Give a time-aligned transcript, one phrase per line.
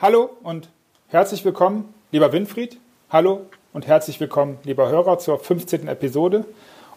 [0.00, 0.68] Hallo und
[1.08, 2.78] herzlich willkommen, lieber Winfried.
[3.10, 5.88] Hallo und herzlich willkommen, lieber Hörer, zur 15.
[5.88, 6.44] Episode.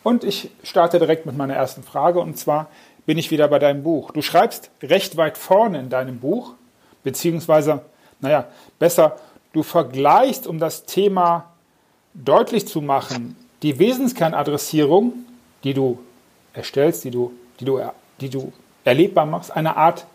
[0.04, 2.70] Und ich starte direkt mit meiner ersten Frage und zwar
[3.08, 4.12] bin ich wieder bei deinem Buch.
[4.12, 6.54] Du schreibst recht weit vorne in deinem Buch,
[7.04, 7.82] beziehungsweise,
[8.20, 8.46] naja,
[8.78, 9.18] besser,
[9.52, 11.50] du vergleichst, um das Thema
[12.14, 15.14] deutlich zu machen, die Wesenskernadressierung,
[15.64, 15.98] die du
[16.54, 17.82] erstellst, die du, die du,
[18.20, 20.06] die du erlebbar machst, eine Art,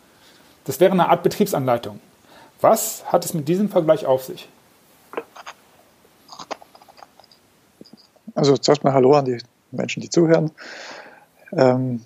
[0.67, 1.99] das wäre eine Art Betriebsanleitung.
[2.61, 4.49] Was hat es mit diesem Vergleich auf sich?
[8.35, 9.39] Also zuerst mal Hallo an die
[9.71, 10.51] Menschen, die zuhören.
[11.53, 12.03] Ähm,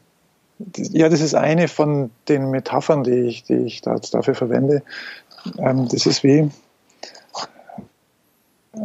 [0.77, 4.83] ja, das ist eine von den Metaphern, die ich, die ich dafür verwende.
[5.59, 6.51] Ähm, das ist wie,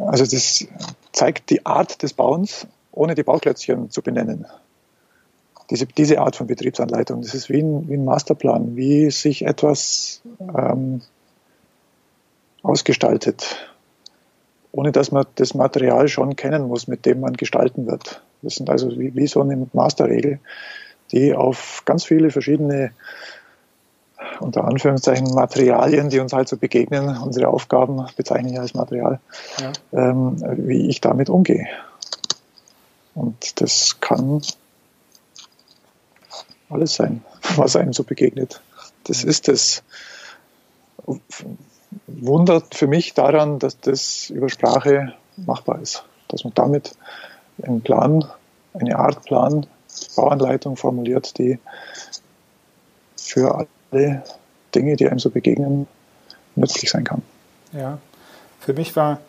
[0.07, 0.65] also das
[1.11, 4.45] zeigt die Art des Bauens, ohne die Bauklötzchen zu benennen.
[5.69, 10.21] Diese, diese Art von Betriebsanleitung, das ist wie ein, wie ein Masterplan, wie sich etwas
[10.39, 11.01] ähm,
[12.65, 13.69] ausgestaltet,
[14.71, 18.21] ohne dass man das Material schon kennen muss, mit dem man gestalten wird.
[18.41, 20.39] Das sind also wie, wie so eine Masterregel,
[21.11, 22.91] die auf ganz viele verschiedene
[24.39, 29.19] unter Anführungszeichen Materialien, die uns halt so begegnen, unsere Aufgaben bezeichne ich als Material,
[29.59, 29.71] ja.
[29.93, 31.67] ähm, wie ich damit umgehe.
[33.13, 34.41] Und das kann
[36.69, 37.23] alles sein,
[37.55, 38.61] was einem so begegnet.
[39.05, 39.83] Das ist das
[42.07, 46.03] wundert für mich daran, dass das über Sprache machbar ist.
[46.27, 46.95] Dass man damit
[47.61, 48.25] einen Plan,
[48.73, 49.65] eine Art Plan,
[50.15, 51.59] Bauanleitung formuliert, die
[53.15, 54.23] für alle
[54.73, 55.87] Dinge, die einem so begegnen,
[56.55, 57.21] nützlich sein kann.
[57.71, 57.99] Ja,
[58.59, 59.19] für mich war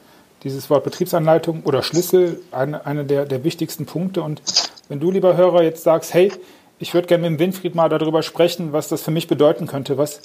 [0.42, 4.22] dieses Wort Betriebsanleitung oder Schlüssel einer eine der, der wichtigsten Punkte.
[4.22, 4.42] Und
[4.88, 6.32] wenn du, lieber Hörer, jetzt sagst, hey,
[6.78, 9.98] ich würde gerne mit dem Winfried mal darüber sprechen, was das für mich bedeuten könnte,
[9.98, 10.20] was,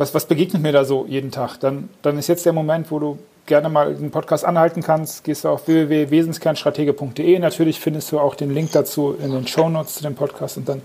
[0.00, 1.58] was, was begegnet mir da so jeden Tag?
[1.58, 5.24] Dann, dann ist jetzt der Moment, wo du gerne mal den Podcast anhalten kannst.
[5.24, 7.38] Gehst du auf www.wesenskernstratege.de.
[7.38, 10.68] Natürlich findest du auch den Link dazu in den Show Notes zu dem Podcast und
[10.70, 10.80] dann,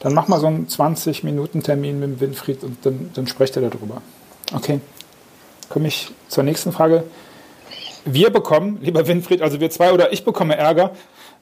[0.00, 4.00] dann mach mal so einen 20-Minuten-Termin mit Winfried und dann, dann sprecht er darüber.
[4.54, 4.80] Okay.
[5.68, 7.02] Komme ich zur nächsten Frage.
[8.04, 10.92] Wir bekommen, lieber Winfried, also wir zwei oder ich bekomme Ärger,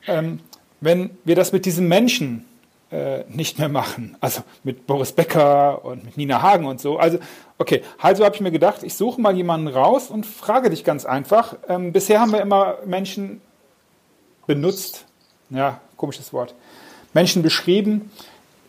[0.06, 0.40] ähm,
[0.80, 2.46] wenn wir das mit diesem Menschen
[2.94, 4.16] äh, nicht mehr machen.
[4.20, 6.96] Also mit Boris Becker und mit Nina Hagen und so.
[6.96, 7.18] Also,
[7.58, 11.04] okay, also habe ich mir gedacht, ich suche mal jemanden raus und frage dich ganz
[11.04, 11.56] einfach.
[11.68, 13.40] Ähm, bisher haben wir immer Menschen
[14.46, 15.06] benutzt,
[15.50, 16.54] ja, komisches Wort,
[17.14, 18.12] Menschen beschrieben,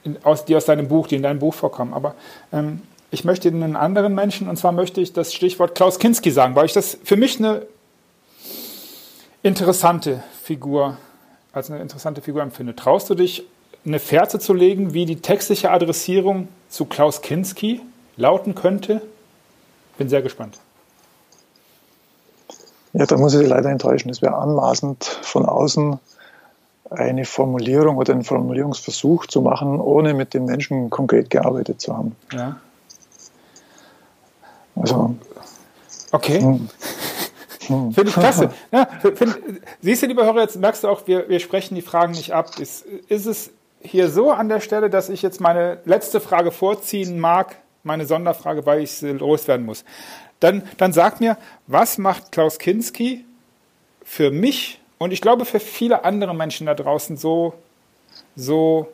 [0.03, 1.93] in, aus, die aus deinem Buch, die in deinem Buch vorkommen.
[1.93, 2.15] Aber
[2.51, 2.81] ähm,
[3.11, 6.65] ich möchte einen anderen Menschen, und zwar möchte ich das Stichwort Klaus Kinski sagen, weil
[6.65, 7.67] ich das für mich eine
[9.43, 10.97] interessante Figur,
[11.53, 12.75] als eine interessante Figur empfinde.
[12.75, 13.45] Traust du dich
[13.85, 17.81] eine Fährte zu legen, wie die textliche Adressierung zu Klaus Kinski
[18.18, 19.01] lauten könnte?
[19.97, 20.57] Bin sehr gespannt.
[22.94, 24.09] Ja, da muss ich Sie leider enttäuschen.
[24.09, 26.00] Es wäre anmaßend, von außen
[26.90, 32.16] eine Formulierung oder einen Formulierungsversuch zu machen, ohne mit dem Menschen konkret gearbeitet zu haben.
[32.31, 32.57] Ja.
[34.75, 35.16] Also.
[36.12, 36.41] Okay.
[36.41, 36.69] Hm.
[37.67, 37.91] Hm.
[37.94, 38.52] Finde ich klasse.
[38.72, 39.38] Ja, find,
[39.81, 42.59] siehst du, lieber Hörer, jetzt merkst du auch, wir, wir sprechen die Fragen nicht ab.
[42.59, 43.50] Ist, ist es
[43.81, 48.65] hier so an der Stelle, dass ich jetzt meine letzte Frage vorziehen mag, meine Sonderfrage,
[48.65, 49.85] weil ich sie loswerden muss.
[50.39, 51.37] Dann, dann sagt mir,
[51.67, 53.25] was macht Klaus Kinski
[54.03, 57.53] für mich und ich glaube für viele andere Menschen da draußen so,
[58.35, 58.91] so,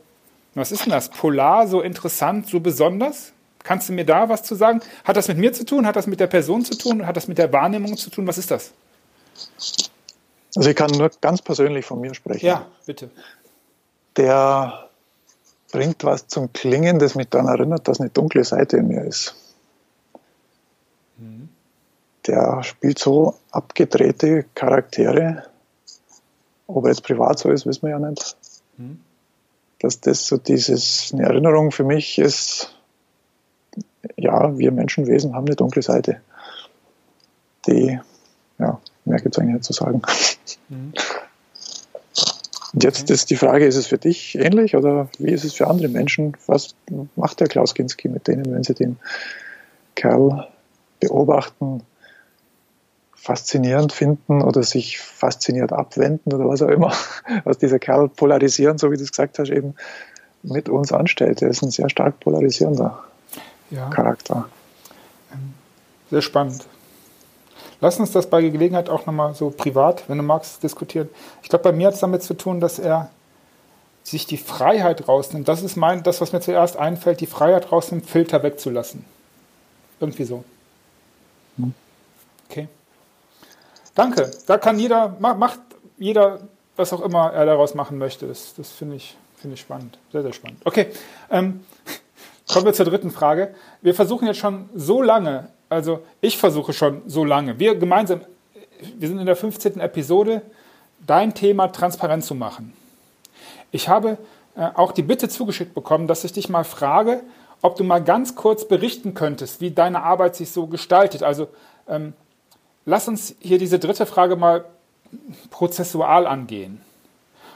[0.54, 1.10] was ist denn das?
[1.10, 3.34] Polar, so interessant, so besonders?
[3.64, 4.82] Kannst du mir da was zu sagen?
[5.04, 5.86] Hat das mit mir zu tun?
[5.86, 7.06] Hat das mit der Person zu tun?
[7.06, 8.26] Hat das mit der Wahrnehmung zu tun?
[8.28, 8.72] Was ist das?
[10.56, 12.46] Also ich kann nur ganz persönlich von mir sprechen.
[12.46, 13.10] Ja, bitte
[14.18, 14.90] der
[15.72, 19.36] bringt was zum Klingen, das mich daran erinnert, dass eine dunkle Seite in mir ist.
[21.18, 21.50] Mhm.
[22.28, 25.44] Der spielt so abgedrehte Charaktere.
[26.68, 28.38] Ob er jetzt privat so ist, wissen wir ja nicht.
[28.78, 29.00] Mhm.
[29.80, 32.76] Dass das so dieses, eine Erinnerung für mich ist,
[34.18, 36.22] ja, wir Menschenwesen haben eine dunkle Seite.
[37.68, 38.00] Die,
[38.60, 40.02] ja, mehr gibt es eigentlich nicht zu sagen.
[40.70, 40.94] Mhm.
[42.74, 45.68] Und jetzt ist die Frage, ist es für dich ähnlich oder wie ist es für
[45.68, 46.38] andere Menschen?
[46.48, 46.76] Was
[47.16, 48.98] macht der Klaus Kinski mit denen, wenn sie den
[49.96, 50.48] Kerl
[51.00, 51.84] beobachten,
[53.14, 56.94] faszinierend finden oder sich fasziniert abwenden oder was auch immer,
[57.44, 59.76] was dieser Kerl polarisieren, so wie du es gesagt hast, eben
[60.42, 61.42] mit uns anstellt.
[61.42, 63.04] Er ist ein sehr stark polarisierender
[63.70, 63.90] ja.
[63.90, 64.50] Charakter.
[66.10, 66.66] Sehr spannend.
[67.82, 71.10] Lass uns das bei Gelegenheit auch nochmal so privat, wenn du magst, diskutieren.
[71.42, 73.10] Ich glaube, bei mir hat es damit zu tun, dass er
[74.04, 75.48] sich die Freiheit rausnimmt.
[75.48, 79.04] Das ist mein, das, was mir zuerst einfällt, die Freiheit rausnimmt, Filter wegzulassen.
[80.00, 80.44] Irgendwie so.
[81.58, 81.74] Hm.
[82.50, 82.68] Okay.
[83.96, 84.30] Danke.
[84.46, 85.60] Da kann jeder, macht
[85.98, 86.40] jeder,
[86.76, 88.28] was auch immer er daraus machen möchte.
[88.28, 89.98] Das, das finde ich, find ich spannend.
[90.12, 90.62] Sehr, sehr spannend.
[90.66, 90.88] Okay.
[91.32, 91.66] Ähm,
[92.52, 93.56] kommen wir zur dritten Frage.
[93.82, 98.22] Wir versuchen jetzt schon so lange, also ich versuche schon so lange, wir gemeinsam,
[98.98, 99.80] wir sind in der 15.
[99.80, 100.42] Episode,
[101.08, 102.74] dein Thema transparent zu machen.
[103.72, 104.18] Ich habe
[104.58, 107.22] äh, auch die Bitte zugeschickt bekommen, dass ich dich mal frage,
[107.62, 111.24] ob du mal ganz kurz berichten könntest, wie deine Arbeit sich so gestaltet.
[111.24, 111.48] Also
[111.88, 112.14] ähm,
[112.86, 114.66] lass uns hier diese dritte Frage mal
[115.52, 116.82] prozessual angehen.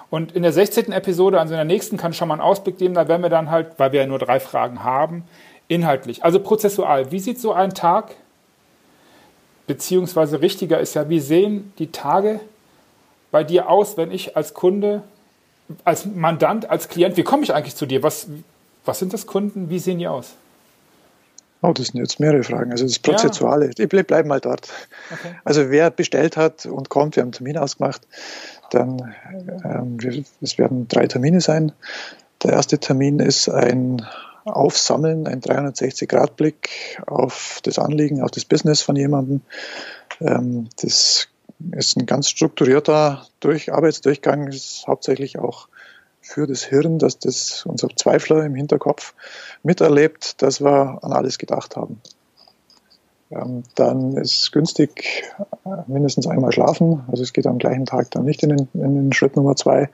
[0.09, 0.93] Und in der 16.
[0.93, 3.29] Episode, also in der nächsten, kann ich schon mal einen Ausblick geben, da werden wir
[3.29, 5.25] dann halt, weil wir ja nur drei Fragen haben,
[5.67, 6.23] inhaltlich.
[6.23, 8.15] Also prozessual, wie sieht so ein Tag,
[9.67, 12.39] beziehungsweise richtiger ist ja, wie sehen die Tage
[13.31, 15.03] bei dir aus, wenn ich als Kunde,
[15.83, 18.03] als Mandant, als Klient, wie komme ich eigentlich zu dir?
[18.03, 18.27] Was,
[18.85, 19.69] was sind das Kunden?
[19.69, 20.35] Wie sehen die aus?
[21.61, 22.71] Oh, das sind jetzt mehrere Fragen.
[22.71, 23.65] Also das Prozessuale.
[23.65, 23.71] Ja.
[23.77, 24.69] Ich bleibe mal dort.
[25.11, 25.35] Okay.
[25.43, 28.07] Also wer bestellt hat und kommt, wir haben einen Termin ausgemacht,
[28.69, 29.15] dann
[29.63, 29.97] ähm,
[30.41, 31.71] es werden drei Termine sein.
[32.43, 34.05] Der erste Termin ist ein
[34.45, 39.41] Aufsammeln, ein 360-Grad-Blick auf das Anliegen, auf das Business von jemandem.
[40.21, 41.27] Ähm, das
[41.71, 45.67] ist ein ganz strukturierter Durch Arbeitsdurchgang, ist hauptsächlich auch
[46.21, 49.13] für das Hirn, dass das unser Zweifler im Hinterkopf
[49.63, 52.01] miterlebt, dass wir an alles gedacht haben.
[53.31, 55.23] Ähm, dann ist günstig
[55.65, 57.03] äh, mindestens einmal schlafen.
[57.07, 59.89] Also es geht am gleichen Tag dann nicht in den, in den Schritt Nummer zwei.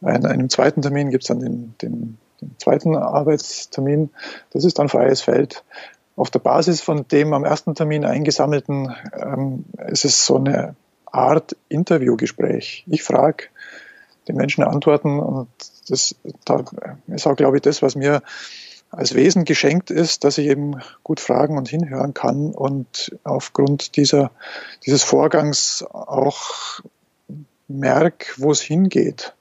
[0.00, 4.10] In einem zweiten Termin gibt es dann den, den, den, zweiten Arbeitstermin.
[4.50, 5.64] Das ist dann freies Feld.
[6.16, 10.74] Auf der Basis von dem am ersten Termin eingesammelten ähm, ist es so eine
[11.04, 12.84] Art Interviewgespräch.
[12.88, 13.44] Ich frage
[14.28, 15.18] die Menschen antworten.
[15.20, 15.48] Und
[15.88, 16.64] das da
[17.08, 18.22] ist auch, glaube ich, das, was mir
[18.90, 24.30] als Wesen geschenkt ist, dass ich eben gut fragen und hinhören kann und aufgrund dieser,
[24.86, 26.80] dieses Vorgangs auch
[27.68, 29.34] merke, wo es hingeht.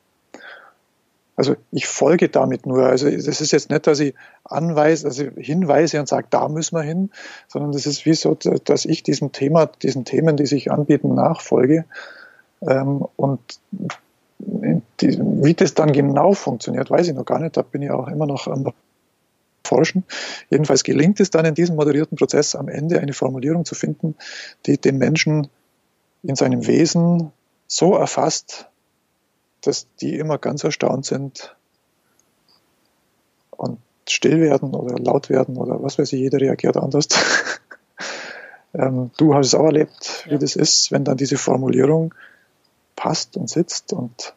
[1.36, 2.86] Also ich folge damit nur.
[2.86, 6.84] Also das ist jetzt nicht, dass ich anweise, also hinweise und sage, da müssen wir
[6.84, 7.12] hin,
[7.48, 11.86] sondern das ist wie so, dass ich diesem Thema, diesen Themen, die sich anbieten, nachfolge.
[12.62, 13.42] Ähm, und
[14.40, 17.58] wie das dann genau funktioniert, weiß ich noch gar nicht.
[17.58, 18.72] Da bin ich auch immer noch am
[19.66, 20.04] Forschen.
[20.50, 24.16] Jedenfalls gelingt es dann in diesem moderierten Prozess am Ende eine Formulierung zu finden,
[24.66, 25.48] die den Menschen
[26.24, 27.32] in seinem Wesen
[27.68, 28.70] so erfasst,
[29.68, 31.56] dass die immer ganz erstaunt sind
[33.52, 37.08] und still werden oder laut werden oder was weiß ich, jeder reagiert anders.
[38.74, 40.38] ähm, du hast es auch erlebt, wie ja.
[40.38, 42.14] das ist, wenn dann diese Formulierung
[42.96, 44.34] passt und sitzt und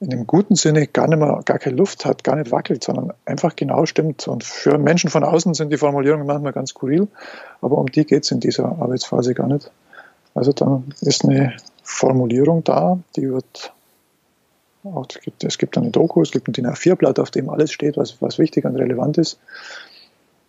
[0.00, 3.12] in dem guten Sinne gar nicht mehr, gar keine Luft hat, gar nicht wackelt, sondern
[3.24, 4.28] einfach genau stimmt.
[4.28, 7.08] Und für Menschen von außen sind die Formulierungen manchmal ganz skurril,
[7.60, 9.70] aber um die geht es in dieser Arbeitsphase gar nicht.
[10.34, 11.56] Also dann ist eine
[11.90, 13.72] Formulierung da, die wird
[14.84, 17.72] auch, es, gibt, es gibt eine Doku, es gibt ein DIN A4-Blatt, auf dem alles
[17.72, 19.40] steht, was, was wichtig und relevant ist.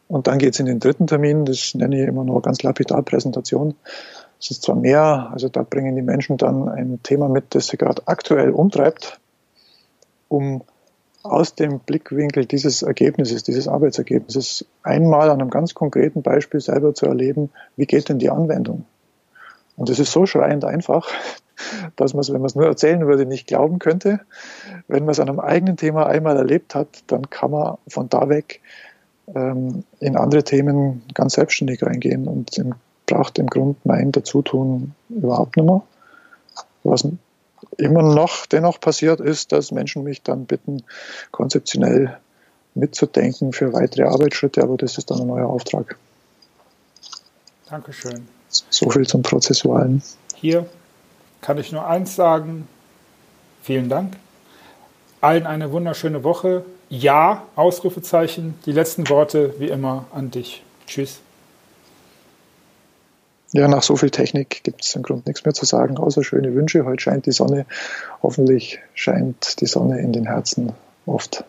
[0.10, 3.02] Und dann geht es in den dritten Termin, das nenne ich immer nur ganz lapidar
[3.04, 3.76] Präsentation.
[4.40, 7.78] Es ist zwar mehr, also da bringen die Menschen dann ein Thema mit, das sie
[7.78, 9.20] gerade aktuell umtreibt,
[10.28, 10.62] um
[11.24, 17.06] aus dem Blickwinkel dieses Ergebnisses, dieses Arbeitsergebnisses einmal an einem ganz konkreten Beispiel selber zu
[17.06, 18.86] erleben, wie geht denn die Anwendung?
[19.80, 21.10] Und es ist so schreiend einfach,
[21.96, 24.20] dass man es, wenn man es nur erzählen würde, nicht glauben könnte.
[24.88, 28.30] Wenn man es an einem eigenen Thema einmal erlebt hat, dann kann man von da
[28.30, 28.62] weg
[29.34, 32.76] ähm, in andere Themen ganz selbstständig reingehen und im
[33.10, 35.82] braucht im Grunde mein Dazutun überhaupt nicht mehr.
[36.84, 37.08] Was
[37.78, 40.84] immer noch dennoch passiert ist, dass Menschen mich dann bitten,
[41.32, 42.18] konzeptionell
[42.76, 45.98] mitzudenken für weitere Arbeitsschritte, aber das ist dann ein neuer Auftrag.
[47.70, 48.28] Dankeschön.
[48.50, 50.02] So viel zum Prozessualen.
[50.36, 50.66] Hier
[51.42, 52.68] kann ich nur eins sagen.
[53.62, 54.16] Vielen Dank.
[55.22, 56.66] Allen eine wunderschöne Woche.
[56.90, 58.56] Ja, Ausrufezeichen.
[58.66, 60.64] Die letzten Worte wie immer an dich.
[60.88, 61.20] Tschüss.
[63.52, 66.54] Ja, nach so viel Technik gibt es im Grunde nichts mehr zu sagen, außer schöne
[66.54, 66.86] Wünsche.
[66.86, 67.66] Heute scheint die Sonne.
[68.22, 70.74] Hoffentlich scheint die Sonne in den Herzen
[71.08, 71.44] oft.